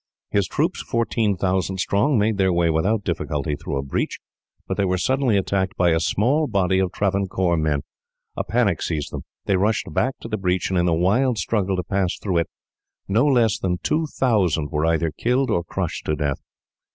[0.31, 4.17] His troops, fourteen thousand strong, made their way without difficulty through a breach,
[4.67, 7.81] but they were suddenly attacked by a small body of Travancore men.
[8.35, 9.25] A panic seized them.
[9.45, 12.49] They rushed back to the breach, and in the wild struggle to pass through it,
[13.07, 16.41] no less than two thousand were either killed or crushed to death.